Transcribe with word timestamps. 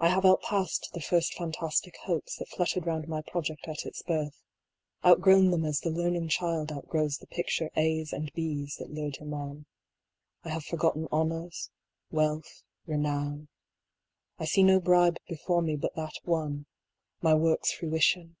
I 0.00 0.08
have 0.08 0.24
outpast 0.26 0.90
the 0.92 1.00
first 1.00 1.34
fantastic 1.34 1.96
hopes 1.98 2.36
that 2.38 2.48
fluttered 2.48 2.84
round 2.84 3.06
my 3.06 3.22
project 3.22 3.68
at 3.68 3.86
its 3.86 4.02
birth, 4.02 4.42
outgrown 5.06 5.52
them 5.52 5.64
as 5.64 5.78
the 5.78 5.90
learning 5.90 6.30
child 6.30 6.72
outgrows 6.72 7.18
the 7.18 7.28
picture 7.28 7.70
A's 7.76 8.12
and 8.12 8.32
B's 8.34 8.74
that 8.80 8.90
lured 8.90 9.18
him 9.18 9.32
on; 9.32 9.66
I 10.42 10.48
have 10.48 10.64
forgotten 10.64 11.06
honours, 11.12 11.70
wealth, 12.10 12.64
renown, 12.86 13.46
I 14.36 14.46
see 14.46 14.64
no 14.64 14.80
bribe 14.80 15.18
before 15.28 15.62
me 15.62 15.76
but 15.76 15.94
that 15.94 16.16
one, 16.24 16.66
my 17.22 17.34
work's 17.34 17.70
fruition. 17.72 18.34